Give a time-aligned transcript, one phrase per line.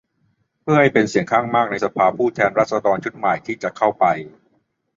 [0.61, 4.05] เพื่อให้เป็นเสียงข้างมากในสภาผู้แทนราษฎรชุดใหม่ที่จะเข้าไป